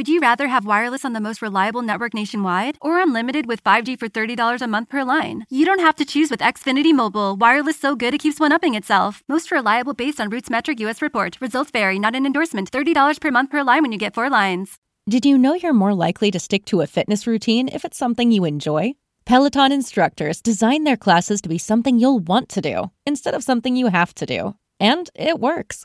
Would 0.00 0.08
you 0.08 0.20
rather 0.20 0.48
have 0.48 0.64
wireless 0.64 1.04
on 1.04 1.12
the 1.12 1.20
most 1.20 1.42
reliable 1.42 1.82
network 1.82 2.14
nationwide 2.14 2.78
or 2.80 3.02
unlimited 3.02 3.44
with 3.44 3.62
5G 3.62 3.98
for 3.98 4.08
$30 4.08 4.62
a 4.62 4.66
month 4.66 4.88
per 4.88 5.04
line? 5.04 5.44
You 5.50 5.66
don't 5.66 5.78
have 5.78 5.94
to 5.96 6.06
choose 6.06 6.30
with 6.30 6.40
Xfinity 6.40 6.94
Mobile. 6.94 7.36
Wireless 7.36 7.76
so 7.78 7.94
good 7.94 8.14
it 8.14 8.22
keeps 8.22 8.40
one 8.40 8.50
upping 8.50 8.74
itself. 8.74 9.22
Most 9.28 9.50
reliable 9.50 9.92
based 9.92 10.18
on 10.18 10.30
Roots 10.30 10.48
Metric 10.48 10.80
US 10.80 11.02
report. 11.02 11.38
Results 11.38 11.70
vary, 11.70 11.98
not 11.98 12.14
an 12.14 12.24
endorsement. 12.24 12.70
$30 12.70 13.20
per 13.20 13.30
month 13.30 13.50
per 13.50 13.62
line 13.62 13.82
when 13.82 13.92
you 13.92 13.98
get 13.98 14.14
four 14.14 14.30
lines. 14.30 14.78
Did 15.06 15.26
you 15.26 15.36
know 15.36 15.52
you're 15.52 15.74
more 15.74 15.92
likely 15.92 16.30
to 16.30 16.40
stick 16.40 16.64
to 16.68 16.80
a 16.80 16.86
fitness 16.86 17.26
routine 17.26 17.68
if 17.68 17.84
it's 17.84 17.98
something 17.98 18.32
you 18.32 18.46
enjoy? 18.46 18.94
Peloton 19.26 19.70
instructors 19.70 20.40
design 20.40 20.84
their 20.84 20.96
classes 20.96 21.42
to 21.42 21.48
be 21.50 21.58
something 21.58 21.98
you'll 21.98 22.20
want 22.20 22.48
to 22.48 22.62
do 22.62 22.90
instead 23.04 23.34
of 23.34 23.44
something 23.44 23.76
you 23.76 23.88
have 23.88 24.14
to 24.14 24.24
do. 24.24 24.54
And 24.80 25.10
it 25.14 25.38
works. 25.38 25.84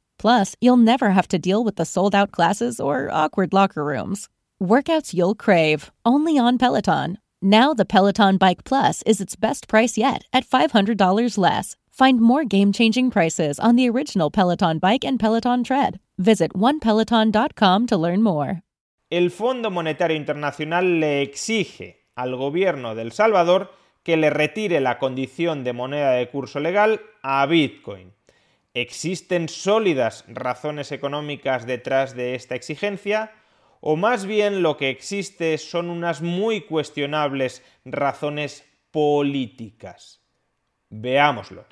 Plus, 0.21 0.55
you'll 0.61 0.77
never 0.77 1.09
have 1.09 1.27
to 1.29 1.39
deal 1.39 1.63
with 1.63 1.77
the 1.77 1.85
sold 1.85 2.13
out 2.13 2.31
classes 2.31 2.79
or 2.79 3.09
awkward 3.11 3.53
locker 3.53 3.83
rooms. 3.83 4.29
Workouts 4.61 5.15
you'll 5.15 5.33
crave, 5.33 5.89
only 6.05 6.37
on 6.37 6.59
Peloton. 6.59 7.17
Now, 7.41 7.73
the 7.73 7.85
Peloton 7.85 8.37
Bike 8.37 8.63
Plus 8.63 9.01
is 9.07 9.19
its 9.19 9.35
best 9.35 9.67
price 9.67 9.97
yet 9.97 10.25
at 10.31 10.45
$500 10.45 11.37
less. 11.39 11.75
Find 11.89 12.21
more 12.21 12.45
game 12.45 12.71
changing 12.71 13.09
prices 13.09 13.57
on 13.59 13.75
the 13.75 13.89
original 13.89 14.29
Peloton 14.29 14.77
Bike 14.77 15.03
and 15.03 15.19
Peloton 15.19 15.63
Tread. 15.63 15.99
Visit 16.19 16.53
onepeloton.com 16.53 17.87
to 17.87 17.97
learn 17.97 18.21
more. 18.21 18.61
El 19.09 19.31
Fondo 19.31 19.71
Monetario 19.71 20.15
Internacional 20.15 20.99
le 20.99 21.23
exige 21.23 22.05
al 22.15 22.35
gobierno 22.35 22.93
de 22.93 23.01
El 23.01 23.11
Salvador 23.11 23.71
que 24.03 24.17
le 24.17 24.29
retire 24.29 24.81
la 24.81 24.99
condición 24.99 25.63
de 25.63 25.73
moneda 25.73 26.11
de 26.11 26.29
curso 26.29 26.59
legal 26.59 27.01
a 27.23 27.43
Bitcoin. 27.47 28.13
¿Existen 28.73 29.49
sólidas 29.49 30.23
razones 30.29 30.93
económicas 30.93 31.65
detrás 31.65 32.15
de 32.15 32.35
esta 32.35 32.55
exigencia? 32.55 33.33
¿O 33.81 33.97
más 33.97 34.25
bien 34.25 34.63
lo 34.63 34.77
que 34.77 34.89
existe 34.89 35.57
son 35.57 35.89
unas 35.89 36.21
muy 36.21 36.61
cuestionables 36.61 37.65
razones 37.83 38.63
políticas? 38.91 40.21
Veámoslo. 40.89 41.65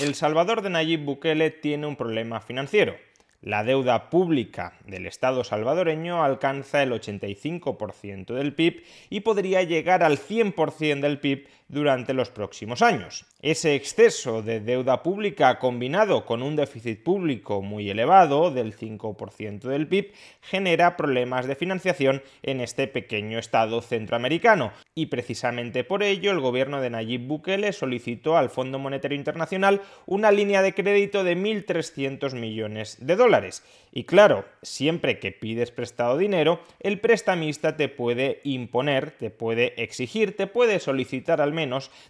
El 0.00 0.14
Salvador 0.14 0.62
de 0.62 0.70
Nayib 0.70 1.04
Bukele 1.04 1.50
tiene 1.50 1.88
un 1.88 1.96
problema 1.96 2.40
financiero. 2.40 2.94
La 3.42 3.64
deuda 3.64 4.08
pública 4.08 4.78
del 4.86 5.04
Estado 5.04 5.42
salvadoreño 5.42 6.22
alcanza 6.22 6.80
el 6.80 6.92
85% 6.92 8.34
del 8.34 8.54
PIB 8.54 8.84
y 9.10 9.20
podría 9.20 9.64
llegar 9.64 10.04
al 10.04 10.16
100% 10.16 11.00
del 11.00 11.18
PIB 11.18 11.48
durante 11.72 12.12
los 12.12 12.30
próximos 12.30 12.82
años. 12.82 13.24
Ese 13.40 13.74
exceso 13.74 14.42
de 14.42 14.60
deuda 14.60 15.02
pública 15.02 15.58
combinado 15.58 16.26
con 16.26 16.42
un 16.42 16.54
déficit 16.54 17.02
público 17.02 17.62
muy 17.62 17.90
elevado 17.90 18.50
del 18.50 18.76
5% 18.76 19.60
del 19.60 19.88
PIB 19.88 20.12
genera 20.42 20.96
problemas 20.98 21.46
de 21.46 21.56
financiación 21.56 22.22
en 22.42 22.60
este 22.60 22.86
pequeño 22.86 23.38
estado 23.38 23.80
centroamericano 23.80 24.70
y 24.94 25.06
precisamente 25.06 25.82
por 25.82 26.02
ello 26.02 26.30
el 26.30 26.40
gobierno 26.40 26.80
de 26.82 26.90
Nayib 26.90 27.26
Bukele 27.26 27.72
solicitó 27.72 28.36
al 28.36 28.50
Fondo 28.50 28.78
Monetario 28.78 29.16
Internacional 29.16 29.80
una 30.04 30.30
línea 30.30 30.60
de 30.60 30.74
crédito 30.74 31.24
de 31.24 31.36
1.300 31.36 32.34
millones 32.34 32.98
de 33.00 33.16
dólares. 33.16 33.64
Y 33.90 34.04
claro, 34.04 34.44
siempre 34.60 35.18
que 35.18 35.32
pides 35.32 35.70
prestado 35.70 36.18
dinero, 36.18 36.60
el 36.80 37.00
prestamista 37.00 37.76
te 37.76 37.88
puede 37.88 38.40
imponer, 38.44 39.12
te 39.12 39.30
puede 39.30 39.82
exigir, 39.82 40.36
te 40.36 40.46
puede 40.46 40.78
solicitar 40.78 41.40
al 41.40 41.52
menos 41.52 41.61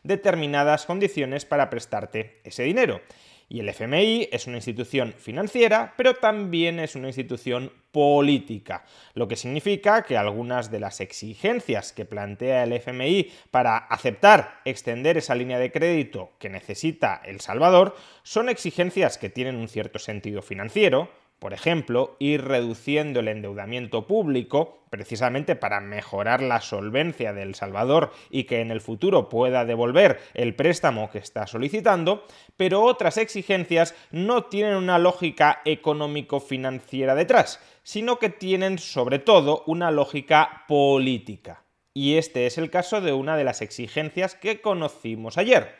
determinadas 0.02 0.86
condiciones 0.86 1.44
para 1.44 1.70
prestarte 1.70 2.40
ese 2.44 2.62
dinero. 2.62 3.00
Y 3.48 3.60
el 3.60 3.68
FMI 3.68 4.30
es 4.32 4.46
una 4.46 4.56
institución 4.56 5.12
financiera, 5.12 5.92
pero 5.98 6.14
también 6.14 6.80
es 6.80 6.96
una 6.96 7.08
institución 7.08 7.70
política, 7.92 8.84
lo 9.12 9.28
que 9.28 9.36
significa 9.36 10.04
que 10.04 10.16
algunas 10.16 10.70
de 10.70 10.80
las 10.80 11.02
exigencias 11.02 11.92
que 11.92 12.06
plantea 12.06 12.64
el 12.64 12.72
FMI 12.72 13.30
para 13.50 13.76
aceptar 13.76 14.62
extender 14.64 15.18
esa 15.18 15.34
línea 15.34 15.58
de 15.58 15.70
crédito 15.70 16.32
que 16.38 16.48
necesita 16.48 17.20
El 17.22 17.40
Salvador 17.40 17.94
son 18.22 18.48
exigencias 18.48 19.18
que 19.18 19.28
tienen 19.28 19.56
un 19.56 19.68
cierto 19.68 19.98
sentido 19.98 20.40
financiero, 20.40 21.10
por 21.42 21.54
ejemplo, 21.54 22.14
ir 22.20 22.44
reduciendo 22.44 23.18
el 23.18 23.26
endeudamiento 23.26 24.06
público, 24.06 24.84
precisamente 24.90 25.56
para 25.56 25.80
mejorar 25.80 26.40
la 26.40 26.60
solvencia 26.60 27.32
de 27.32 27.42
El 27.42 27.56
Salvador 27.56 28.12
y 28.30 28.44
que 28.44 28.60
en 28.60 28.70
el 28.70 28.80
futuro 28.80 29.28
pueda 29.28 29.64
devolver 29.64 30.20
el 30.34 30.54
préstamo 30.54 31.10
que 31.10 31.18
está 31.18 31.48
solicitando, 31.48 32.24
pero 32.56 32.84
otras 32.84 33.16
exigencias 33.16 33.96
no 34.12 34.44
tienen 34.44 34.76
una 34.76 35.00
lógica 35.00 35.62
económico-financiera 35.64 37.16
detrás, 37.16 37.58
sino 37.82 38.20
que 38.20 38.28
tienen 38.28 38.78
sobre 38.78 39.18
todo 39.18 39.64
una 39.66 39.90
lógica 39.90 40.62
política. 40.68 41.64
Y 41.92 42.18
este 42.18 42.46
es 42.46 42.56
el 42.56 42.70
caso 42.70 43.00
de 43.00 43.14
una 43.14 43.36
de 43.36 43.42
las 43.42 43.62
exigencias 43.62 44.36
que 44.36 44.60
conocimos 44.60 45.38
ayer. 45.38 45.74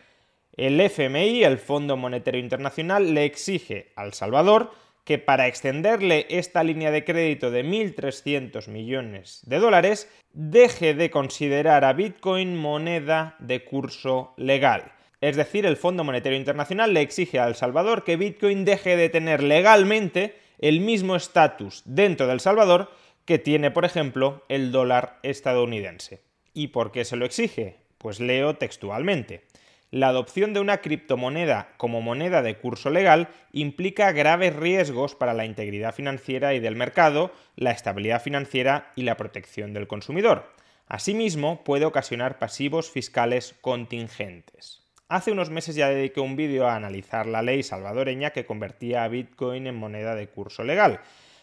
El 0.57 0.81
FMI, 0.81 1.45
el 1.45 1.59
Fondo 1.59 1.97
Monetario 1.97 2.41
Internacional, 2.41 3.15
le 3.15 3.25
exige 3.25 3.93
al 3.95 4.13
Salvador 4.13 4.82
que 5.05 5.19
para 5.19 5.47
extenderle 5.47 6.27
esta 6.31 6.63
línea 6.63 6.91
de 6.91 7.05
crédito 7.05 7.51
de 7.51 7.65
1.300 7.65 8.69
millones 8.69 9.41
de 9.45 9.59
dólares, 9.59 10.09
deje 10.33 10.95
de 10.95 11.11
considerar 11.11 11.85
a 11.85 11.93
Bitcoin 11.93 12.57
moneda 12.57 13.37
de 13.41 13.65
curso 13.65 14.33
legal. 14.37 14.93
Es 15.21 15.37
decir, 15.37 15.67
el 15.67 15.77
Fondo 15.77 16.05
Monetario 16.05 16.39
Internacional 16.39 16.95
le 16.95 17.01
exige 17.01 17.39
a 17.39 17.47
El 17.47 17.55
Salvador 17.55 18.05
que 18.05 18.17
Bitcoin 18.17 18.65
deje 18.65 18.97
de 18.97 19.09
tener 19.09 19.43
legalmente 19.43 20.37
el 20.59 20.81
mismo 20.81 21.17
estatus 21.17 21.83
dentro 21.85 22.27
de 22.27 22.35
El 22.35 22.41
Salvador 22.41 22.91
que 23.25 23.39
tiene, 23.39 23.71
por 23.71 23.85
ejemplo, 23.85 24.45
el 24.49 24.73
dólar 24.73 25.19
estadounidense. 25.23 26.23
¿Y 26.55 26.69
por 26.69 26.93
qué 26.93 27.05
se 27.05 27.17
lo 27.17 27.25
exige? 27.25 27.79
Pues 27.99 28.19
leo 28.21 28.57
textualmente 28.57 29.45
la 29.93 30.09
adopción 30.09 30.55
de 30.55 30.61
una 30.61 30.79
criptomoneda 30.79 31.69
como 31.77 32.01
moneda 32.01 32.41
de 32.41 32.57
curso 32.57 32.89
legal 32.89 33.29
implica 33.53 34.11
graves 34.13 34.57
riesgos 34.57 35.15
para 35.15 35.35
la 35.35 35.45
integridad 35.45 35.95
financiera 35.95 36.55
y 36.55 36.61
del 36.61 36.77
mercado, 36.77 37.31
la 37.57 37.73
estabilidad 37.73 38.23
financiera 38.23 38.91
y 38.97 39.03
la 39.03 39.19
protección 39.19 39.75
del 39.75 39.87
consumidor. 39.87 40.51
Asimismo, 40.89 41.63
puede 41.63 41.85
ocasionar 41.85 42.39
pasivos 42.39 42.91
fiscales 42.91 43.55
contingentes. 43.61 44.81
Hace 45.09 45.31
unos 45.31 45.51
meses 45.51 45.77
ya 45.77 45.91
dediqué 45.91 46.21
un 46.21 46.37
vídeo 46.37 46.67
a 46.67 46.75
analizar 46.75 47.27
la 47.27 47.43
ley 47.43 47.63
salvadoreña 47.63 48.31
que 48.31 48.47
convertía 48.47 49.05
a 49.05 49.09
Bitcoin 49.09 49.67
en 49.67 49.77
moneda 49.77 50.15
de 50.15 50.27
curso 50.27 50.65
legal. 50.65 51.01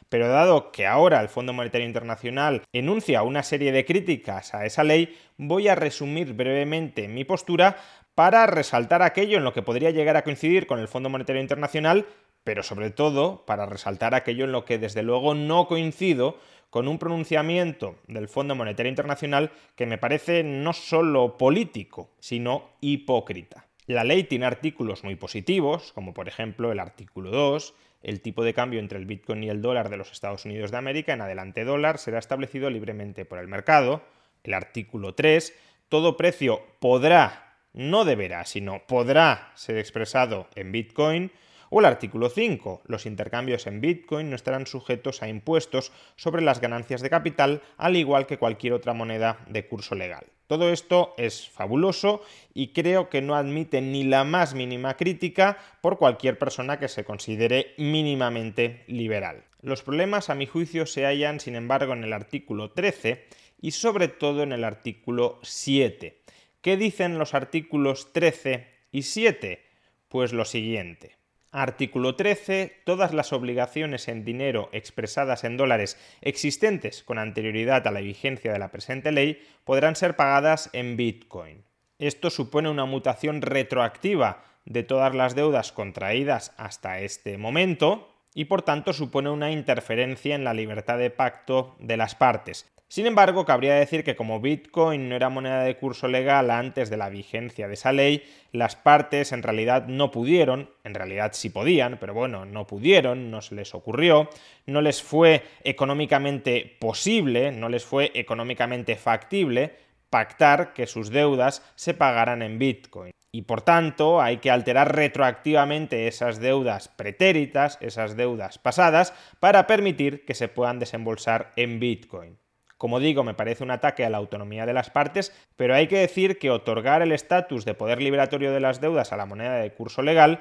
Pero 0.09 0.27
dado 0.27 0.71
que 0.71 0.87
ahora 0.87 1.21
el 1.21 1.29
Fondo 1.29 1.53
Monetario 1.53 1.85
Internacional 1.85 2.63
enuncia 2.73 3.21
una 3.21 3.43
serie 3.43 3.71
de 3.71 3.85
críticas 3.85 4.55
a 4.55 4.65
esa 4.65 4.83
ley, 4.83 5.15
voy 5.37 5.67
a 5.67 5.75
resumir 5.75 6.33
brevemente 6.33 7.07
mi 7.07 7.25
postura 7.25 7.77
para 8.19 8.47
resaltar 8.47 9.01
aquello 9.01 9.37
en 9.37 9.45
lo 9.45 9.53
que 9.53 9.61
podría 9.61 9.91
llegar 9.91 10.17
a 10.17 10.25
coincidir 10.25 10.67
con 10.67 10.79
el 10.79 10.89
Fondo 10.89 11.07
Monetario 11.07 11.41
Internacional, 11.41 12.05
pero 12.43 12.63
sobre 12.63 12.91
todo 12.91 13.45
para 13.45 13.65
resaltar 13.65 14.13
aquello 14.13 14.43
en 14.43 14.51
lo 14.51 14.65
que 14.65 14.77
desde 14.77 15.03
luego 15.03 15.35
no 15.35 15.67
coincido 15.67 16.37
con 16.69 16.89
un 16.89 16.99
pronunciamiento 16.99 17.95
del 18.07 18.27
Fondo 18.27 18.55
Monetario 18.55 18.89
Internacional 18.89 19.51
que 19.77 19.85
me 19.85 19.97
parece 19.97 20.43
no 20.43 20.73
solo 20.73 21.37
político, 21.37 22.11
sino 22.19 22.71
hipócrita. 22.81 23.67
La 23.85 24.03
ley 24.03 24.25
tiene 24.25 24.47
artículos 24.47 25.05
muy 25.05 25.15
positivos, 25.15 25.93
como 25.93 26.13
por 26.13 26.27
ejemplo 26.27 26.73
el 26.73 26.81
artículo 26.81 27.31
2, 27.31 27.73
el 28.03 28.19
tipo 28.19 28.43
de 28.43 28.53
cambio 28.53 28.81
entre 28.81 28.99
el 28.99 29.05
Bitcoin 29.05 29.45
y 29.45 29.49
el 29.49 29.61
dólar 29.61 29.87
de 29.87 29.95
los 29.95 30.11
Estados 30.11 30.43
Unidos 30.43 30.71
de 30.71 30.77
América 30.77 31.13
en 31.13 31.21
adelante 31.21 31.63
dólar 31.63 31.99
será 31.99 32.19
establecido 32.19 32.69
libremente 32.69 33.23
por 33.23 33.39
el 33.39 33.47
mercado. 33.47 34.01
El 34.43 34.55
artículo 34.55 35.15
3, 35.15 35.53
todo 35.87 36.17
precio 36.17 36.61
podrá, 36.81 37.48
no 37.73 38.05
deberá, 38.05 38.45
sino 38.45 38.85
podrá 38.87 39.51
ser 39.55 39.77
expresado 39.77 40.47
en 40.55 40.71
Bitcoin. 40.71 41.31
O 41.69 41.79
el 41.79 41.85
artículo 41.85 42.29
5, 42.29 42.81
los 42.85 43.05
intercambios 43.05 43.67
en 43.67 43.79
Bitcoin 43.79 44.29
no 44.29 44.35
estarán 44.35 44.65
sujetos 44.65 45.21
a 45.21 45.29
impuestos 45.29 45.91
sobre 46.15 46.41
las 46.41 46.61
ganancias 46.61 47.01
de 47.01 47.11
capital, 47.11 47.61
al 47.77 47.95
igual 47.95 48.25
que 48.25 48.39
cualquier 48.39 48.73
otra 48.73 48.93
moneda 48.93 49.45
de 49.47 49.67
curso 49.67 49.93
legal. 49.93 50.25
Todo 50.47 50.71
esto 50.71 51.13
es 51.17 51.47
fabuloso 51.47 52.23
y 52.55 52.69
creo 52.69 53.07
que 53.09 53.21
no 53.21 53.35
admite 53.35 53.81
ni 53.81 54.03
la 54.03 54.23
más 54.23 54.55
mínima 54.55 54.97
crítica 54.97 55.59
por 55.81 55.99
cualquier 55.99 56.39
persona 56.39 56.79
que 56.79 56.87
se 56.87 57.05
considere 57.05 57.75
mínimamente 57.77 58.83
liberal. 58.87 59.43
Los 59.61 59.83
problemas, 59.83 60.31
a 60.31 60.35
mi 60.35 60.47
juicio, 60.47 60.87
se 60.87 61.05
hallan, 61.05 61.39
sin 61.39 61.55
embargo, 61.55 61.93
en 61.93 62.03
el 62.03 62.13
artículo 62.13 62.71
13 62.71 63.27
y 63.61 63.71
sobre 63.71 64.07
todo 64.07 64.41
en 64.41 64.51
el 64.51 64.63
artículo 64.63 65.37
7. 65.43 66.18
¿Qué 66.61 66.75
dicen 66.75 67.17
los 67.17 67.33
artículos 67.33 68.11
13 68.11 68.67
y 68.91 69.03
7? 69.03 69.63
Pues 70.09 70.33
lo 70.33 70.43
siguiente. 70.43 71.15
Artículo 71.51 72.17
13. 72.17 72.81
Todas 72.83 73.13
las 73.13 73.31
obligaciones 73.31 74.09
en 74.09 74.25
dinero 74.25 74.67
expresadas 74.73 75.45
en 75.45 75.55
dólares 75.55 75.97
existentes 76.19 77.01
con 77.01 77.17
anterioridad 77.17 77.87
a 77.87 77.91
la 77.91 78.01
vigencia 78.01 78.51
de 78.51 78.59
la 78.59 78.71
presente 78.71 79.13
ley 79.13 79.41
podrán 79.63 79.95
ser 79.95 80.17
pagadas 80.17 80.69
en 80.73 80.97
Bitcoin. 80.97 81.63
Esto 81.97 82.29
supone 82.29 82.69
una 82.69 82.83
mutación 82.83 83.41
retroactiva 83.41 84.43
de 84.65 84.83
todas 84.83 85.15
las 85.15 85.35
deudas 85.35 85.71
contraídas 85.71 86.53
hasta 86.57 86.99
este 86.99 87.37
momento 87.37 88.13
y 88.33 88.45
por 88.45 88.63
tanto 88.63 88.91
supone 88.91 89.29
una 89.29 89.51
interferencia 89.51 90.35
en 90.35 90.43
la 90.43 90.53
libertad 90.53 90.97
de 90.97 91.09
pacto 91.09 91.77
de 91.79 91.95
las 91.95 92.15
partes. 92.15 92.69
Sin 92.89 93.05
embargo, 93.05 93.45
cabría 93.45 93.75
decir 93.75 94.03
que 94.03 94.15
como 94.15 94.41
Bitcoin 94.41 95.09
no 95.09 95.15
era 95.15 95.29
moneda 95.29 95.61
de 95.61 95.77
curso 95.77 96.07
legal 96.07 96.49
antes 96.49 96.89
de 96.89 96.97
la 96.97 97.09
vigencia 97.09 97.67
de 97.67 97.75
esa 97.75 97.91
ley, 97.91 98.23
las 98.51 98.75
partes 98.75 99.31
en 99.31 99.43
realidad 99.43 99.85
no 99.85 100.09
pudieron, 100.09 100.71
en 100.83 100.95
realidad 100.95 101.33
sí 101.33 101.51
podían, 101.51 101.99
pero 101.99 102.15
bueno, 102.15 102.45
no 102.45 102.65
pudieron, 102.65 103.29
no 103.29 103.43
se 103.43 103.53
les 103.53 103.75
ocurrió, 103.75 104.27
no 104.65 104.81
les 104.81 105.03
fue 105.03 105.43
económicamente 105.63 106.77
posible, 106.79 107.51
no 107.51 107.69
les 107.69 107.85
fue 107.85 108.09
económicamente 108.15 108.95
factible 108.95 109.75
pactar 110.09 110.73
que 110.73 110.87
sus 110.87 111.11
deudas 111.11 111.61
se 111.75 111.93
pagaran 111.93 112.41
en 112.41 112.57
Bitcoin. 112.57 113.11
Y 113.31 113.43
por 113.43 113.61
tanto 113.61 114.19
hay 114.19 114.37
que 114.37 114.49
alterar 114.49 114.95
retroactivamente 114.95 116.07
esas 116.07 116.39
deudas 116.39 116.87
pretéritas, 116.87 117.77
esas 117.81 118.17
deudas 118.17 118.57
pasadas, 118.57 119.13
para 119.39 119.67
permitir 119.67 120.25
que 120.25 120.33
se 120.33 120.47
puedan 120.47 120.79
desembolsar 120.79 121.51
en 121.55 121.79
Bitcoin. 121.79 122.39
Como 122.79 123.01
digo, 123.01 123.25
me 123.25 123.33
parece 123.33 123.65
un 123.65 123.71
ataque 123.71 124.05
a 124.05 124.09
la 124.09 124.19
autonomía 124.19 124.65
de 124.65 124.71
las 124.71 124.89
partes, 124.89 125.35
pero 125.57 125.75
hay 125.75 125.87
que 125.87 125.97
decir 125.97 126.39
que 126.39 126.49
otorgar 126.49 127.01
el 127.01 127.11
estatus 127.11 127.65
de 127.65 127.73
poder 127.73 128.01
liberatorio 128.01 128.53
de 128.53 128.61
las 128.61 128.79
deudas 128.79 129.11
a 129.11 129.17
la 129.17 129.25
moneda 129.25 129.55
de 129.55 129.73
curso 129.73 130.01
legal 130.01 130.39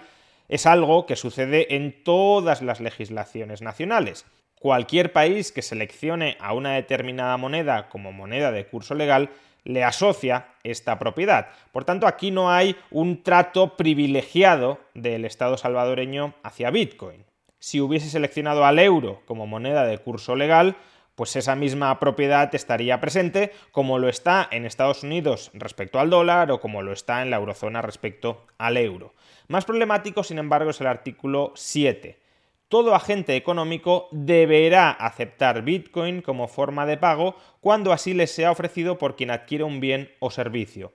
es 0.48 0.64
algo 0.64 1.04
que 1.04 1.16
sucede 1.16 1.74
en 1.74 2.04
todas 2.04 2.62
las 2.62 2.78
legislaciones 2.80 3.60
nacionales. 3.60 4.24
Cualquier 4.60 5.12
país 5.12 5.50
que 5.50 5.62
seleccione 5.62 6.36
a 6.38 6.52
una 6.52 6.74
determinada 6.74 7.36
moneda 7.38 7.88
como 7.88 8.12
moneda 8.12 8.52
de 8.52 8.66
curso 8.66 8.94
legal 8.94 9.30
le 9.64 9.82
asocia 9.82 10.46
esta 10.62 10.96
propiedad. 10.96 11.48
Por 11.72 11.84
tanto, 11.84 12.06
aquí 12.06 12.30
no 12.30 12.52
hay 12.52 12.76
un 12.92 13.24
trato 13.24 13.76
privilegiado 13.76 14.78
del 14.94 15.24
Estado 15.24 15.56
salvadoreño 15.56 16.34
hacia 16.44 16.70
Bitcoin. 16.70 17.24
Si 17.58 17.80
hubiese 17.80 18.08
seleccionado 18.08 18.64
al 18.64 18.78
euro 18.78 19.22
como 19.26 19.48
moneda 19.48 19.84
de 19.84 19.98
curso 19.98 20.36
legal, 20.36 20.76
pues 21.18 21.34
esa 21.34 21.56
misma 21.56 21.98
propiedad 21.98 22.54
estaría 22.54 23.00
presente 23.00 23.50
como 23.72 23.98
lo 23.98 24.08
está 24.08 24.46
en 24.52 24.64
Estados 24.64 25.02
Unidos 25.02 25.50
respecto 25.52 25.98
al 25.98 26.10
dólar 26.10 26.52
o 26.52 26.60
como 26.60 26.80
lo 26.80 26.92
está 26.92 27.22
en 27.22 27.30
la 27.30 27.38
eurozona 27.38 27.82
respecto 27.82 28.46
al 28.56 28.76
euro. 28.76 29.14
Más 29.48 29.64
problemático, 29.64 30.22
sin 30.22 30.38
embargo, 30.38 30.70
es 30.70 30.80
el 30.80 30.86
artículo 30.86 31.50
7. 31.56 32.20
Todo 32.68 32.94
agente 32.94 33.34
económico 33.34 34.06
deberá 34.12 34.92
aceptar 34.92 35.62
Bitcoin 35.62 36.22
como 36.22 36.46
forma 36.46 36.86
de 36.86 36.98
pago 36.98 37.34
cuando 37.60 37.92
así 37.92 38.14
le 38.14 38.28
sea 38.28 38.52
ofrecido 38.52 38.96
por 38.96 39.16
quien 39.16 39.32
adquiere 39.32 39.64
un 39.64 39.80
bien 39.80 40.12
o 40.20 40.30
servicio. 40.30 40.92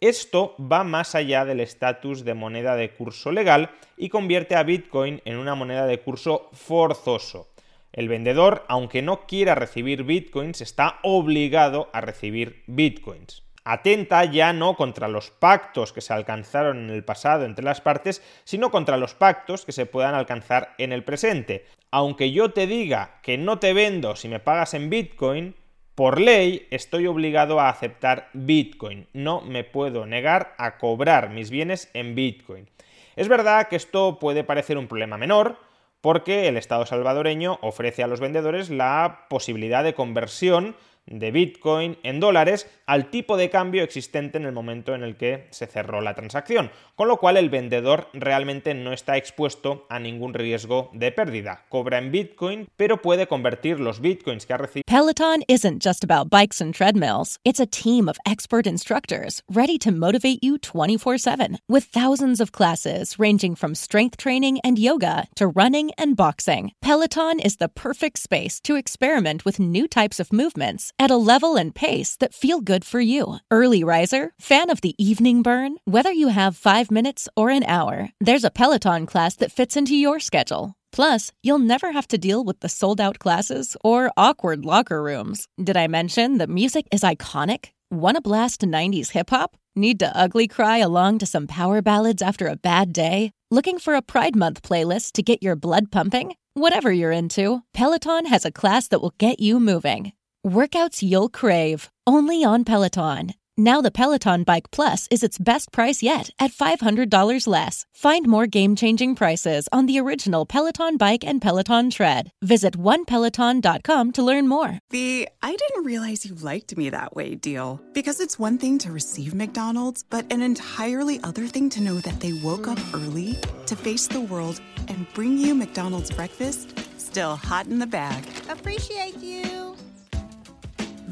Esto 0.00 0.54
va 0.60 0.84
más 0.84 1.16
allá 1.16 1.44
del 1.44 1.58
estatus 1.58 2.24
de 2.24 2.34
moneda 2.34 2.76
de 2.76 2.92
curso 2.92 3.32
legal 3.32 3.72
y 3.96 4.08
convierte 4.08 4.54
a 4.54 4.62
Bitcoin 4.62 5.20
en 5.24 5.36
una 5.36 5.56
moneda 5.56 5.86
de 5.86 5.98
curso 5.98 6.48
forzoso. 6.52 7.48
El 7.94 8.08
vendedor, 8.08 8.64
aunque 8.66 9.02
no 9.02 9.24
quiera 9.26 9.54
recibir 9.54 10.02
bitcoins, 10.02 10.60
está 10.60 10.98
obligado 11.04 11.90
a 11.92 12.00
recibir 12.00 12.64
bitcoins. 12.66 13.44
Atenta 13.62 14.24
ya 14.24 14.52
no 14.52 14.74
contra 14.74 15.06
los 15.06 15.30
pactos 15.30 15.92
que 15.92 16.00
se 16.00 16.12
alcanzaron 16.12 16.78
en 16.80 16.90
el 16.90 17.04
pasado 17.04 17.44
entre 17.44 17.64
las 17.64 17.80
partes, 17.80 18.20
sino 18.42 18.72
contra 18.72 18.96
los 18.96 19.14
pactos 19.14 19.64
que 19.64 19.70
se 19.70 19.86
puedan 19.86 20.16
alcanzar 20.16 20.74
en 20.76 20.92
el 20.92 21.04
presente. 21.04 21.66
Aunque 21.92 22.32
yo 22.32 22.50
te 22.50 22.66
diga 22.66 23.20
que 23.22 23.38
no 23.38 23.60
te 23.60 23.72
vendo 23.72 24.16
si 24.16 24.26
me 24.26 24.40
pagas 24.40 24.74
en 24.74 24.90
bitcoin, 24.90 25.54
por 25.94 26.20
ley 26.20 26.66
estoy 26.72 27.06
obligado 27.06 27.60
a 27.60 27.68
aceptar 27.68 28.28
bitcoin. 28.32 29.06
No 29.12 29.40
me 29.40 29.62
puedo 29.62 30.04
negar 30.04 30.56
a 30.58 30.78
cobrar 30.78 31.30
mis 31.30 31.50
bienes 31.50 31.88
en 31.94 32.16
bitcoin. 32.16 32.68
Es 33.14 33.28
verdad 33.28 33.68
que 33.68 33.76
esto 33.76 34.18
puede 34.18 34.42
parecer 34.42 34.76
un 34.78 34.88
problema 34.88 35.16
menor, 35.16 35.56
porque 36.04 36.48
el 36.48 36.58
Estado 36.58 36.84
salvadoreño 36.84 37.58
ofrece 37.62 38.02
a 38.02 38.06
los 38.06 38.20
vendedores 38.20 38.68
la 38.68 39.24
posibilidad 39.30 39.82
de 39.82 39.94
conversión 39.94 40.76
de 41.06 41.30
Bitcoin 41.30 41.98
en 42.02 42.20
dólares 42.20 42.66
al 42.86 43.10
tipo 43.10 43.36
de 43.36 43.50
cambio 43.50 43.82
existente 43.82 44.38
en 44.38 44.44
el 44.44 44.52
momento 44.52 44.94
en 44.94 45.02
el 45.02 45.16
que 45.16 45.46
se 45.50 45.66
cerró 45.66 46.00
la 46.00 46.14
transacción, 46.14 46.70
con 46.96 47.08
lo 47.08 47.18
cual 47.18 47.36
el 47.36 47.50
vendedor 47.50 48.08
realmente 48.12 48.74
no 48.74 48.92
está 48.92 49.16
expuesto 49.16 49.86
a 49.88 49.98
ningún 49.98 50.34
riesgo 50.34 50.90
de 50.92 51.12
pérdida. 51.12 51.64
Cobra 51.68 51.98
en 51.98 52.10
Bitcoin, 52.10 52.68
pero 52.76 53.02
puede 53.02 53.26
convertir 53.26 53.80
los 53.80 54.00
Bitcoins 54.00 54.46
que 54.46 54.52
ha 54.52 54.58
recibido. 54.58 54.84
Peloton 54.86 55.42
isn't 55.48 55.82
just 55.82 56.04
about 56.04 56.30
bikes 56.30 56.60
and 56.60 56.74
treadmills. 56.74 57.38
It's 57.44 57.60
a 57.60 57.66
team 57.66 58.08
of 58.08 58.18
expert 58.26 58.66
instructors 58.66 59.42
ready 59.48 59.78
to 59.78 59.90
motivate 59.90 60.38
you 60.42 60.58
24/7 60.58 61.58
with 61.68 61.84
thousands 61.84 62.40
of 62.40 62.52
classes 62.52 63.18
ranging 63.18 63.56
from 63.56 63.74
strength 63.74 64.16
training 64.16 64.58
and 64.62 64.78
yoga 64.78 65.26
to 65.36 65.48
running 65.48 65.90
and 65.98 66.16
boxing. 66.16 66.72
Peloton 66.80 67.40
is 67.40 67.56
the 67.56 67.68
perfect 67.68 68.18
space 68.18 68.60
to 68.60 68.76
experiment 68.76 69.44
with 69.44 69.58
new 69.58 69.86
types 69.86 70.20
of 70.20 70.32
movements 70.32 70.92
at 70.98 71.10
a 71.10 71.16
level 71.16 71.56
and 71.56 71.74
pace 71.74 72.16
that 72.16 72.34
feel 72.34 72.60
good 72.60 72.84
for 72.84 73.00
you. 73.00 73.38
Early 73.50 73.84
riser, 73.84 74.32
fan 74.38 74.70
of 74.70 74.80
the 74.80 74.94
evening 74.98 75.42
burn, 75.42 75.76
whether 75.84 76.12
you 76.12 76.28
have 76.28 76.56
5 76.56 76.90
minutes 76.90 77.28
or 77.36 77.50
an 77.50 77.64
hour, 77.64 78.10
there's 78.20 78.44
a 78.44 78.50
Peloton 78.50 79.06
class 79.06 79.36
that 79.36 79.52
fits 79.52 79.76
into 79.76 79.94
your 79.96 80.20
schedule. 80.20 80.74
Plus, 80.92 81.32
you'll 81.42 81.58
never 81.58 81.92
have 81.92 82.06
to 82.08 82.18
deal 82.18 82.44
with 82.44 82.60
the 82.60 82.68
sold 82.68 83.00
out 83.00 83.18
classes 83.18 83.76
or 83.82 84.12
awkward 84.16 84.64
locker 84.64 85.02
rooms. 85.02 85.48
Did 85.62 85.76
I 85.76 85.88
mention 85.88 86.38
that 86.38 86.48
music 86.48 86.86
is 86.92 87.02
iconic? 87.02 87.70
Want 87.90 88.16
to 88.16 88.20
blast 88.20 88.60
90s 88.60 89.10
hip 89.10 89.30
hop? 89.30 89.56
Need 89.76 89.98
to 90.00 90.16
ugly 90.16 90.46
cry 90.46 90.78
along 90.78 91.18
to 91.18 91.26
some 91.26 91.48
power 91.48 91.82
ballads 91.82 92.22
after 92.22 92.46
a 92.46 92.56
bad 92.56 92.92
day? 92.92 93.32
Looking 93.50 93.78
for 93.78 93.94
a 93.94 94.02
Pride 94.02 94.36
Month 94.36 94.62
playlist 94.62 95.12
to 95.12 95.22
get 95.22 95.42
your 95.42 95.56
blood 95.56 95.90
pumping? 95.90 96.34
Whatever 96.54 96.92
you're 96.92 97.10
into, 97.10 97.62
Peloton 97.72 98.26
has 98.26 98.44
a 98.44 98.52
class 98.52 98.86
that 98.88 99.00
will 99.00 99.14
get 99.18 99.40
you 99.40 99.58
moving. 99.58 100.12
Workouts 100.44 101.02
you'll 101.02 101.30
crave, 101.30 101.88
only 102.06 102.44
on 102.44 102.64
Peloton. 102.64 103.32
Now 103.56 103.80
the 103.80 103.90
Peloton 103.90 104.42
Bike 104.42 104.70
Plus 104.70 105.08
is 105.10 105.22
its 105.22 105.38
best 105.38 105.72
price 105.72 106.02
yet 106.02 106.28
at 106.38 106.50
$500 106.50 107.46
less. 107.46 107.86
Find 107.94 108.26
more 108.28 108.46
game-changing 108.46 109.14
prices 109.14 109.70
on 109.72 109.86
the 109.86 109.98
original 109.98 110.44
Peloton 110.44 110.98
Bike 110.98 111.24
and 111.24 111.40
Peloton 111.40 111.88
Tread. 111.88 112.30
Visit 112.42 112.76
onepeloton.com 112.76 114.12
to 114.12 114.22
learn 114.22 114.46
more. 114.46 114.78
The 114.90 115.30
I 115.42 115.56
didn't 115.56 115.84
realize 115.84 116.26
you 116.26 116.34
liked 116.34 116.76
me 116.76 116.90
that 116.90 117.16
way 117.16 117.36
deal. 117.36 117.80
Because 117.94 118.20
it's 118.20 118.38
one 118.38 118.58
thing 118.58 118.76
to 118.78 118.92
receive 118.92 119.34
McDonald's, 119.34 120.02
but 120.02 120.30
an 120.30 120.42
entirely 120.42 121.20
other 121.24 121.46
thing 121.46 121.70
to 121.70 121.80
know 121.80 121.94
that 122.00 122.20
they 122.20 122.34
woke 122.34 122.68
up 122.68 122.80
early 122.92 123.38
to 123.64 123.76
face 123.76 124.08
the 124.08 124.20
world 124.20 124.60
and 124.88 125.06
bring 125.14 125.38
you 125.38 125.54
McDonald's 125.54 126.10
breakfast 126.10 126.78
still 126.98 127.36
hot 127.36 127.66
in 127.66 127.78
the 127.78 127.86
bag. 127.86 128.24
Appreciate 128.50 129.22
you. 129.22 129.63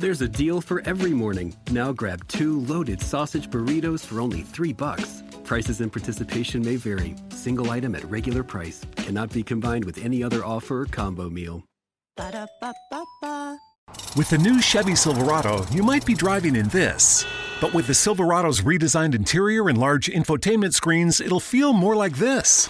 There's 0.03 0.21
a 0.21 0.27
deal 0.27 0.61
for 0.61 0.83
every 0.85 1.13
morning. 1.13 1.55
Now 1.71 1.93
grab 1.93 2.27
two 2.27 2.59
loaded 2.63 3.01
sausage 3.01 3.49
burritos 3.49 4.05
for 4.05 4.21
only 4.21 4.43
three 4.43 4.73
bucks. 4.73 5.23
Prices 5.45 5.81
and 5.81 5.93
participation 5.93 6.61
may 6.61 6.75
vary. 6.75 7.15
Single 7.29 7.71
item 7.71 7.95
at 7.95 8.03
regular 8.11 8.43
price 8.43 8.85
cannot 8.97 9.33
be 9.33 9.45
combined 9.45 9.85
with 9.85 10.05
any 10.05 10.21
other 10.21 10.45
offer 10.45 10.81
or 10.81 10.87
combo 10.87 11.31
meal. 11.31 11.63
Ba-da-ba-ba-ba. 12.17 13.59
With 14.17 14.29
the 14.29 14.39
new 14.39 14.61
Chevy 14.61 14.97
Silverado, 14.97 15.65
you 15.71 15.85
might 15.85 16.05
be 16.05 16.15
driving 16.15 16.57
in 16.57 16.67
this. 16.71 17.25
But 17.61 17.73
with 17.73 17.87
the 17.87 17.95
Silverado's 17.95 18.63
redesigned 18.63 19.15
interior 19.15 19.69
and 19.69 19.79
large 19.79 20.09
infotainment 20.09 20.75
screens, 20.75 21.21
it'll 21.21 21.39
feel 21.39 21.73
more 21.73 21.95
like 21.95 22.17
this. 22.17 22.69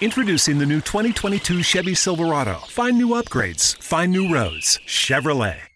Introducing 0.00 0.56
the 0.56 0.64
new 0.64 0.80
2022 0.80 1.62
Chevy 1.62 1.94
Silverado. 1.94 2.54
Find 2.70 2.96
new 2.96 3.08
upgrades, 3.08 3.76
find 3.82 4.10
new 4.10 4.32
roads. 4.32 4.80
Chevrolet. 4.86 5.67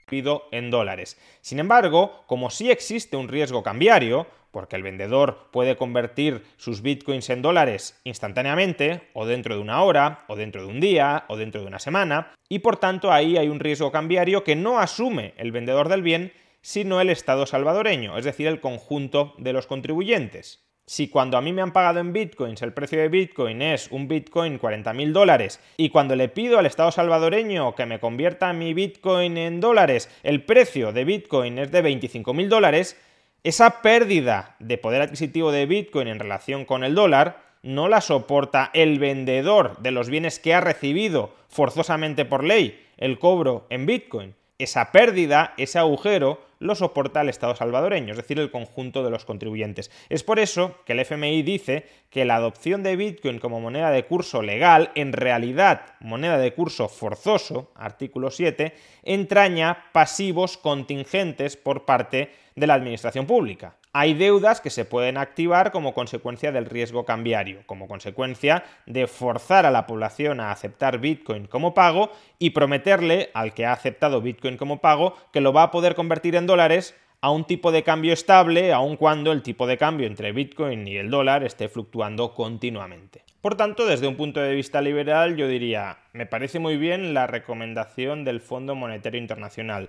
En 0.50 0.70
dólares. 0.70 1.18
Sin 1.40 1.58
embargo, 1.58 2.24
como 2.26 2.50
sí 2.50 2.70
existe 2.70 3.16
un 3.16 3.28
riesgo 3.28 3.62
cambiario, 3.62 4.26
porque 4.50 4.76
el 4.76 4.82
vendedor 4.82 5.48
puede 5.50 5.76
convertir 5.76 6.44
sus 6.58 6.82
bitcoins 6.82 7.30
en 7.30 7.40
dólares 7.40 7.98
instantáneamente, 8.04 9.08
o 9.14 9.24
dentro 9.24 9.54
de 9.54 9.62
una 9.62 9.82
hora, 9.82 10.24
o 10.28 10.36
dentro 10.36 10.62
de 10.62 10.68
un 10.68 10.80
día, 10.80 11.24
o 11.28 11.38
dentro 11.38 11.62
de 11.62 11.66
una 11.66 11.78
semana, 11.78 12.34
y 12.50 12.58
por 12.58 12.76
tanto 12.76 13.10
ahí 13.10 13.38
hay 13.38 13.48
un 13.48 13.60
riesgo 13.60 13.90
cambiario 13.90 14.44
que 14.44 14.54
no 14.54 14.78
asume 14.78 15.32
el 15.38 15.50
vendedor 15.50 15.88
del 15.88 16.02
bien, 16.02 16.32
sino 16.60 17.00
el 17.00 17.08
Estado 17.08 17.46
salvadoreño, 17.46 18.18
es 18.18 18.26
decir, 18.26 18.46
el 18.46 18.60
conjunto 18.60 19.34
de 19.38 19.54
los 19.54 19.66
contribuyentes. 19.66 20.62
Si 20.84 21.08
cuando 21.08 21.38
a 21.38 21.40
mí 21.40 21.52
me 21.52 21.62
han 21.62 21.72
pagado 21.72 22.00
en 22.00 22.12
bitcoins 22.12 22.60
el 22.60 22.72
precio 22.72 22.98
de 22.98 23.08
bitcoin 23.08 23.62
es 23.62 23.88
un 23.92 24.08
bitcoin 24.08 24.58
40 24.58 24.92
mil 24.94 25.12
dólares 25.12 25.60
y 25.76 25.90
cuando 25.90 26.16
le 26.16 26.28
pido 26.28 26.58
al 26.58 26.66
Estado 26.66 26.90
salvadoreño 26.90 27.76
que 27.76 27.86
me 27.86 28.00
convierta 28.00 28.52
mi 28.52 28.74
bitcoin 28.74 29.38
en 29.38 29.60
dólares 29.60 30.10
el 30.24 30.44
precio 30.44 30.92
de 30.92 31.04
bitcoin 31.04 31.60
es 31.60 31.70
de 31.70 31.82
25 31.82 32.34
mil 32.34 32.48
dólares, 32.48 33.00
esa 33.44 33.80
pérdida 33.80 34.56
de 34.58 34.76
poder 34.76 35.02
adquisitivo 35.02 35.52
de 35.52 35.66
bitcoin 35.66 36.08
en 36.08 36.18
relación 36.18 36.64
con 36.64 36.82
el 36.82 36.96
dólar 36.96 37.40
no 37.62 37.88
la 37.88 38.00
soporta 38.00 38.70
el 38.74 38.98
vendedor 38.98 39.78
de 39.78 39.92
los 39.92 40.08
bienes 40.08 40.40
que 40.40 40.52
ha 40.52 40.60
recibido 40.60 41.32
forzosamente 41.48 42.24
por 42.24 42.42
ley 42.42 42.84
el 42.96 43.20
cobro 43.20 43.66
en 43.70 43.86
bitcoin. 43.86 44.34
Esa 44.62 44.92
pérdida, 44.92 45.54
ese 45.56 45.80
agujero, 45.80 46.40
lo 46.60 46.76
soporta 46.76 47.22
el 47.22 47.28
Estado 47.28 47.56
salvadoreño, 47.56 48.12
es 48.12 48.16
decir, 48.16 48.38
el 48.38 48.52
conjunto 48.52 49.02
de 49.02 49.10
los 49.10 49.24
contribuyentes. 49.24 49.90
Es 50.08 50.22
por 50.22 50.38
eso 50.38 50.76
que 50.86 50.92
el 50.92 51.00
FMI 51.00 51.42
dice 51.42 51.84
que 52.10 52.24
la 52.24 52.36
adopción 52.36 52.84
de 52.84 52.94
Bitcoin 52.94 53.40
como 53.40 53.60
moneda 53.60 53.90
de 53.90 54.04
curso 54.04 54.40
legal, 54.40 54.92
en 54.94 55.12
realidad 55.12 55.96
moneda 55.98 56.38
de 56.38 56.54
curso 56.54 56.88
forzoso, 56.88 57.72
artículo 57.74 58.30
7, 58.30 58.72
entraña 59.02 59.90
pasivos 59.90 60.56
contingentes 60.58 61.56
por 61.56 61.84
parte 61.84 62.30
de 62.54 62.66
la 62.68 62.74
Administración 62.74 63.26
Pública 63.26 63.74
hay 63.92 64.14
deudas 64.14 64.60
que 64.60 64.70
se 64.70 64.84
pueden 64.84 65.18
activar 65.18 65.70
como 65.70 65.92
consecuencia 65.92 66.50
del 66.50 66.66
riesgo 66.66 67.04
cambiario, 67.04 67.62
como 67.66 67.88
consecuencia 67.88 68.64
de 68.86 69.06
forzar 69.06 69.66
a 69.66 69.70
la 69.70 69.86
población 69.86 70.40
a 70.40 70.50
aceptar 70.50 70.98
Bitcoin 70.98 71.46
como 71.46 71.74
pago 71.74 72.10
y 72.38 72.50
prometerle 72.50 73.30
al 73.34 73.52
que 73.52 73.66
ha 73.66 73.72
aceptado 73.72 74.22
Bitcoin 74.22 74.56
como 74.56 74.80
pago 74.80 75.14
que 75.32 75.42
lo 75.42 75.52
va 75.52 75.64
a 75.64 75.70
poder 75.70 75.94
convertir 75.94 76.36
en 76.36 76.46
dólares 76.46 76.94
a 77.20 77.30
un 77.30 77.44
tipo 77.44 77.70
de 77.70 77.84
cambio 77.84 78.12
estable, 78.12 78.72
aun 78.72 78.96
cuando 78.96 79.30
el 79.30 79.42
tipo 79.42 79.66
de 79.68 79.78
cambio 79.78 80.08
entre 80.08 80.32
Bitcoin 80.32 80.88
y 80.88 80.96
el 80.96 81.08
dólar 81.08 81.44
esté 81.44 81.68
fluctuando 81.68 82.34
continuamente. 82.34 83.22
Por 83.40 83.56
tanto, 83.56 83.86
desde 83.86 84.08
un 84.08 84.16
punto 84.16 84.40
de 84.40 84.54
vista 84.54 84.80
liberal, 84.80 85.36
yo 85.36 85.46
diría, 85.46 85.98
me 86.12 86.26
parece 86.26 86.58
muy 86.58 86.76
bien 86.76 87.14
la 87.14 87.28
recomendación 87.28 88.24
del 88.24 88.40
Fondo 88.40 88.74
Monetario 88.74 89.20
Internacional 89.20 89.88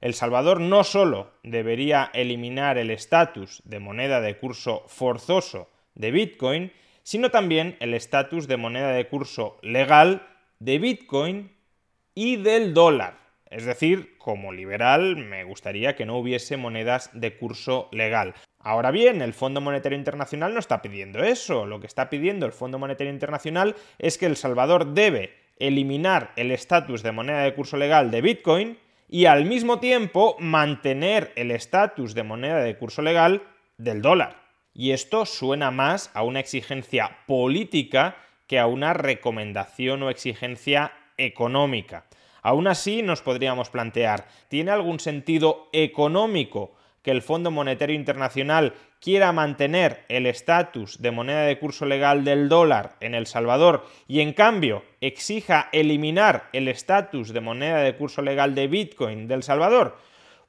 el 0.00 0.14
Salvador 0.14 0.60
no 0.60 0.84
solo 0.84 1.32
debería 1.42 2.10
eliminar 2.14 2.78
el 2.78 2.90
estatus 2.90 3.62
de 3.64 3.80
moneda 3.80 4.20
de 4.20 4.38
curso 4.38 4.84
forzoso 4.86 5.70
de 5.94 6.10
Bitcoin, 6.10 6.72
sino 7.02 7.30
también 7.30 7.76
el 7.80 7.94
estatus 7.94 8.48
de 8.48 8.56
moneda 8.56 8.92
de 8.92 9.08
curso 9.08 9.58
legal 9.62 10.26
de 10.58 10.78
Bitcoin 10.78 11.52
y 12.14 12.36
del 12.36 12.72
dólar. 12.72 13.18
Es 13.50 13.64
decir, 13.64 14.16
como 14.18 14.52
liberal 14.52 15.16
me 15.16 15.44
gustaría 15.44 15.96
que 15.96 16.06
no 16.06 16.16
hubiese 16.16 16.56
monedas 16.56 17.10
de 17.12 17.36
curso 17.36 17.88
legal. 17.90 18.34
Ahora 18.60 18.90
bien, 18.90 19.22
el 19.22 19.34
Fondo 19.34 19.60
Monetario 19.60 19.98
Internacional 19.98 20.54
no 20.54 20.60
está 20.60 20.82
pidiendo 20.82 21.24
eso. 21.24 21.66
Lo 21.66 21.80
que 21.80 21.86
está 21.86 22.10
pidiendo 22.10 22.46
el 22.46 22.52
Fondo 22.52 22.78
Monetario 22.78 23.12
Internacional 23.12 23.74
es 23.98 24.18
que 24.18 24.26
El 24.26 24.36
Salvador 24.36 24.94
debe 24.94 25.34
eliminar 25.58 26.32
el 26.36 26.52
estatus 26.52 27.02
de 27.02 27.12
moneda 27.12 27.42
de 27.42 27.54
curso 27.54 27.76
legal 27.76 28.10
de 28.10 28.20
Bitcoin 28.20 28.78
y 29.12 29.26
al 29.26 29.44
mismo 29.44 29.80
tiempo 29.80 30.36
mantener 30.38 31.32
el 31.34 31.50
estatus 31.50 32.14
de 32.14 32.22
moneda 32.22 32.62
de 32.62 32.78
curso 32.78 33.02
legal 33.02 33.42
del 33.76 34.02
dólar. 34.02 34.36
Y 34.72 34.92
esto 34.92 35.26
suena 35.26 35.72
más 35.72 36.12
a 36.14 36.22
una 36.22 36.38
exigencia 36.38 37.18
política 37.26 38.16
que 38.46 38.60
a 38.60 38.66
una 38.66 38.92
recomendación 38.94 40.04
o 40.04 40.10
exigencia 40.10 40.92
económica. 41.16 42.06
Aún 42.40 42.68
así 42.68 43.02
nos 43.02 43.20
podríamos 43.20 43.68
plantear, 43.68 44.28
¿tiene 44.48 44.70
algún 44.70 45.00
sentido 45.00 45.68
económico 45.72 46.76
que 47.02 47.10
el 47.10 47.22
Fondo 47.22 47.50
Monetario 47.50 47.96
Internacional 47.96 48.74
quiera 49.00 49.32
mantener 49.32 50.04
el 50.08 50.26
estatus 50.26 51.00
de 51.00 51.10
moneda 51.10 51.42
de 51.42 51.58
curso 51.58 51.86
legal 51.86 52.24
del 52.24 52.48
dólar 52.48 52.96
en 53.00 53.14
El 53.14 53.26
Salvador 53.26 53.86
y 54.06 54.20
en 54.20 54.32
cambio 54.32 54.84
exija 55.00 55.68
eliminar 55.72 56.48
el 56.52 56.68
estatus 56.68 57.32
de 57.32 57.40
moneda 57.40 57.78
de 57.78 57.96
curso 57.96 58.20
legal 58.20 58.54
de 58.54 58.68
Bitcoin 58.68 59.26
del 59.26 59.42
Salvador, 59.42 59.96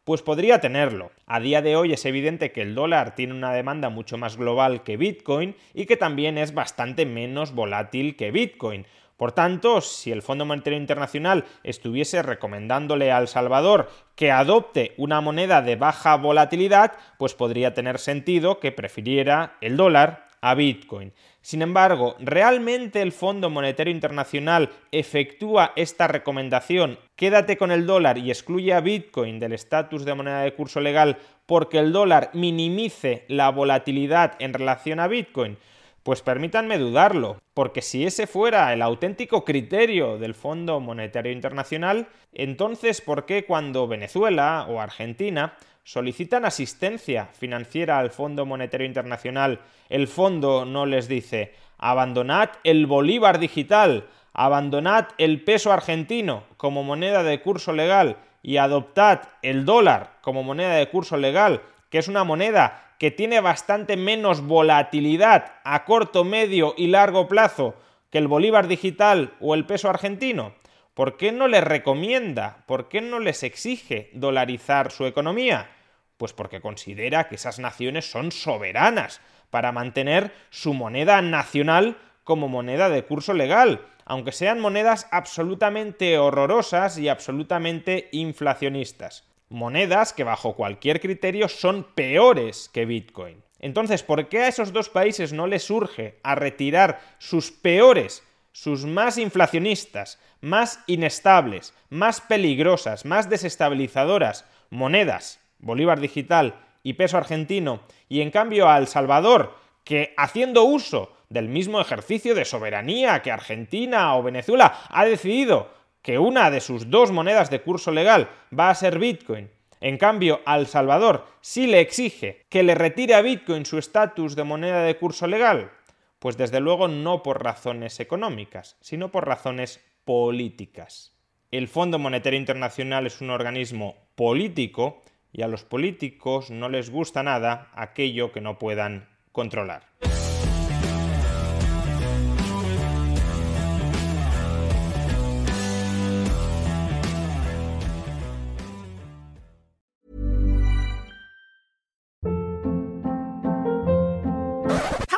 pues 0.04 0.22
podría 0.22 0.60
tenerlo. 0.60 1.12
A 1.28 1.40
día 1.40 1.62
de 1.62 1.76
hoy 1.76 1.94
es 1.94 2.06
evidente 2.06 2.52
que 2.52 2.62
el 2.62 2.76
dólar 2.76 3.16
tiene 3.16 3.34
una 3.34 3.54
demanda 3.54 3.90
mucho 3.90 4.18
más 4.18 4.36
global 4.36 4.84
que 4.84 4.98
Bitcoin 4.98 5.56
y 5.74 5.86
que 5.86 5.96
también 5.96 6.38
es 6.38 6.54
bastante 6.54 7.06
menos 7.06 7.54
volátil 7.54 8.16
que 8.16 8.32
Bitcoin. 8.32 8.86
Por 9.22 9.34
tanto, 9.34 9.82
si 9.82 10.12
el 10.12 10.24
Fondo 10.24 10.48
Monetario 10.48 10.80
Internacional 10.80 11.46
estuviese 11.62 12.24
recomendándole 12.24 13.12
a 13.12 13.20
El 13.20 13.28
Salvador 13.28 13.88
que 14.16 14.32
adopte 14.32 14.96
una 14.98 15.22
moneda 15.22 15.62
de 15.62 15.76
baja 15.76 16.18
volatilidad, 16.18 16.94
pues 17.20 17.36
podría 17.36 17.76
tener 17.76 18.00
sentido 18.00 18.60
que 18.60 18.72
prefiriera 18.72 19.58
el 19.62 19.78
dólar 19.78 20.26
a 20.42 20.56
Bitcoin. 20.56 21.14
Sin 21.40 21.62
embargo, 21.62 22.16
¿realmente 22.18 23.04
el 23.04 23.12
Fondo 23.12 23.52
Monetario 23.52 23.94
Internacional 23.94 24.72
efectúa 24.92 25.74
esta 25.76 26.08
recomendación? 26.08 26.98
Quédate 27.16 27.58
con 27.58 27.70
el 27.70 27.86
dólar 27.86 28.18
y 28.18 28.32
excluye 28.32 28.74
a 28.74 28.82
Bitcoin 28.82 29.40
del 29.40 29.54
estatus 29.54 30.04
de 30.04 30.16
moneda 30.16 30.42
de 30.42 30.56
curso 30.56 30.80
legal 30.82 31.20
porque 31.46 31.78
el 31.78 31.92
dólar 31.92 32.32
minimice 32.34 33.26
la 33.28 33.52
volatilidad 33.52 34.34
en 34.40 34.56
relación 34.56 35.00
a 35.00 35.08
Bitcoin. 35.08 35.60
Pues 36.04 36.24
permítanme 36.24 36.80
dudarlo, 36.80 37.38
porque 37.54 37.84
si 37.84 38.06
ese 38.06 38.26
fuera 38.26 38.74
el 38.74 38.82
auténtico 38.82 39.46
criterio 39.46 40.18
del 40.18 40.34
Fondo 40.34 40.80
Monetario 40.80 41.32
Internacional, 41.32 42.08
entonces 42.34 43.02
¿por 43.02 43.28
qué 43.28 43.46
cuando 43.46 43.88
Venezuela 43.88 44.66
o 44.68 44.82
Argentina 44.82 45.54
solicitan 45.84 46.46
asistencia 46.46 47.28
financiera 47.34 48.00
al 48.00 48.10
Fondo 48.10 48.48
Monetario 48.48 48.88
Internacional, 48.88 49.60
el 49.90 50.08
fondo 50.08 50.66
no 50.66 50.88
les 50.88 51.08
dice 51.08 51.54
abandonad 51.78 52.50
el 52.64 52.86
bolívar 52.88 53.38
digital, 53.38 54.08
abandonad 54.34 55.10
el 55.18 55.44
peso 55.44 55.72
argentino 55.72 56.44
como 56.58 56.84
moneda 56.84 57.22
de 57.22 57.42
curso 57.42 57.74
legal 57.74 58.18
y 58.42 58.58
adoptad 58.58 59.22
el 59.42 59.66
dólar 59.66 60.14
como 60.22 60.42
moneda 60.42 60.76
de 60.76 60.90
curso 60.90 61.18
legal, 61.18 61.62
que 61.90 61.98
es 61.98 62.08
una 62.08 62.24
moneda 62.24 62.91
que 63.02 63.10
tiene 63.10 63.40
bastante 63.40 63.98
menos 63.98 64.42
volatilidad 64.42 65.56
a 65.64 65.86
corto, 65.86 66.24
medio 66.24 66.76
y 66.78 66.86
largo 66.86 67.28
plazo 67.28 67.74
que 68.12 68.20
el 68.20 68.28
bolívar 68.28 68.68
digital 68.68 69.34
o 69.40 69.56
el 69.56 69.66
peso 69.66 69.90
argentino? 69.90 70.54
¿Por 70.94 71.18
qué 71.18 71.32
no 71.32 71.48
les 71.48 71.64
recomienda, 71.64 72.64
por 72.68 72.90
qué 72.90 73.02
no 73.02 73.20
les 73.20 73.42
exige 73.42 74.12
dolarizar 74.14 74.92
su 74.92 75.08
economía? 75.08 75.72
Pues 76.18 76.34
porque 76.34 76.62
considera 76.62 77.28
que 77.28 77.34
esas 77.34 77.58
naciones 77.58 78.06
son 78.06 78.32
soberanas 78.32 79.20
para 79.50 79.72
mantener 79.72 80.32
su 80.52 80.76
moneda 80.76 81.24
nacional 81.24 81.98
como 82.24 82.50
moneda 82.50 82.88
de 82.90 83.04
curso 83.04 83.34
legal, 83.34 83.82
aunque 84.06 84.32
sean 84.32 84.60
monedas 84.60 85.08
absolutamente 85.10 86.20
horrorosas 86.20 87.00
y 87.00 87.10
absolutamente 87.10 88.10
inflacionistas 88.12 89.31
monedas 89.52 90.14
que 90.14 90.24
bajo 90.24 90.56
cualquier 90.56 91.00
criterio 91.00 91.50
son 91.50 91.84
peores 91.84 92.70
que 92.74 92.86
Bitcoin. 92.86 93.44
Entonces, 93.60 94.02
¿por 94.02 94.28
qué 94.30 94.40
a 94.40 94.48
esos 94.48 94.74
dos 94.74 94.90
países 94.90 95.34
no 95.34 95.46
les 95.46 95.70
urge 95.70 96.20
a 96.24 96.34
retirar 96.34 97.00
sus 97.20 97.52
peores, 97.52 98.24
sus 98.54 98.86
más 98.86 99.18
inflacionistas, 99.18 100.20
más 100.40 100.80
inestables, 100.88 101.76
más 101.90 102.22
peligrosas, 102.22 103.06
más 103.06 103.30
desestabilizadoras 103.30 104.46
monedas, 104.70 105.40
Bolívar 105.60 106.00
digital 106.00 106.56
y 106.82 106.94
peso 106.94 107.18
argentino, 107.18 107.82
y 108.10 108.22
en 108.22 108.32
cambio 108.32 108.68
a 108.68 108.80
El 108.80 108.88
Salvador, 108.88 109.56
que 109.84 110.14
haciendo 110.18 110.64
uso 110.64 111.14
del 111.30 111.50
mismo 111.50 111.80
ejercicio 111.80 112.34
de 112.36 112.46
soberanía 112.46 113.22
que 113.22 113.32
Argentina 113.32 114.16
o 114.16 114.24
Venezuela 114.24 114.80
ha 114.90 115.06
decidido 115.06 115.70
que 116.02 116.20
una 116.20 116.50
de 116.50 116.62
sus 116.62 116.90
dos 116.90 117.12
monedas 117.12 117.50
de 117.50 117.62
curso 117.62 117.92
legal 117.92 118.30
va 118.58 118.70
a 118.70 118.76
ser 118.76 119.00
Bitcoin. 119.00 119.50
En 119.80 119.98
cambio, 119.98 120.42
al 120.46 120.68
Salvador 120.68 121.26
sí 121.42 121.68
le 121.68 121.80
exige 121.80 122.46
que 122.50 122.64
le 122.64 122.76
retire 122.76 123.16
a 123.16 123.22
Bitcoin 123.22 123.66
su 123.66 123.78
estatus 123.78 124.36
de 124.36 124.44
moneda 124.44 124.84
de 124.84 124.98
curso 124.98 125.28
legal. 125.28 125.72
Pues 126.20 126.38
desde 126.38 126.60
luego 126.60 126.88
no 126.88 127.24
por 127.24 127.44
razones 127.44 128.00
económicas, 128.00 128.78
sino 128.80 129.12
por 129.12 129.28
razones 129.28 129.84
políticas. 130.06 131.14
El 131.50 131.68
Fondo 131.68 131.98
Monetario 132.00 132.40
Internacional 132.40 133.08
es 133.08 133.22
un 133.22 133.32
organismo 133.32 133.96
político 134.16 135.02
y 135.34 135.42
a 135.42 135.48
los 135.48 135.64
políticos 135.64 136.52
no 136.52 136.70
les 136.70 136.90
gusta 136.90 137.24
nada 137.24 137.72
aquello 137.74 138.32
que 138.32 138.42
no 138.42 138.60
puedan 138.60 139.10
controlar. 139.32 139.88